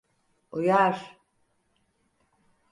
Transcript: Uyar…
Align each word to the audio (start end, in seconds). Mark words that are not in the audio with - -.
Uyar… 0.51 1.17